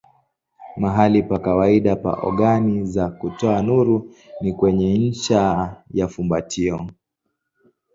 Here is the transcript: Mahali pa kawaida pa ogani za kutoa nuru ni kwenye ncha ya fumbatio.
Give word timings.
Mahali 0.81 1.19
pa 1.29 1.37
kawaida 1.39 1.95
pa 1.95 2.13
ogani 2.21 2.85
za 2.85 3.09
kutoa 3.09 3.61
nuru 3.61 4.11
ni 4.41 4.53
kwenye 4.53 4.97
ncha 4.97 5.73
ya 5.91 6.07
fumbatio. 6.07 6.87